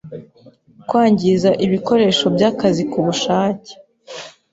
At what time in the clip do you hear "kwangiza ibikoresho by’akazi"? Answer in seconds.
0.87-2.83